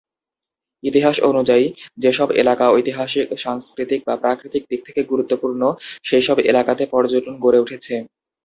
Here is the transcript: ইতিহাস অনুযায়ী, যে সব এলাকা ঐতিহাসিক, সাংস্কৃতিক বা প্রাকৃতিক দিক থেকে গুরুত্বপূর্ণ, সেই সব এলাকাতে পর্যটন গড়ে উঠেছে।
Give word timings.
ইতিহাস 0.83 1.17
অনুযায়ী, 1.29 1.65
যে 1.97 2.11
সব 2.13 2.29
এলাকা 2.41 2.65
ঐতিহাসিক, 2.69 3.27
সাংস্কৃতিক 3.43 3.99
বা 4.07 4.15
প্রাকৃতিক 4.23 4.63
দিক 4.69 4.81
থেকে 4.87 5.01
গুরুত্বপূর্ণ, 5.03 5.61
সেই 6.03 6.23
সব 6.27 6.37
এলাকাতে 6.51 6.83
পর্যটন 6.93 7.35
গড়ে 7.43 7.59
উঠেছে। 7.59 7.95